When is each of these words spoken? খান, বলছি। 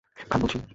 খান, 0.29 0.39
বলছি। 0.41 0.61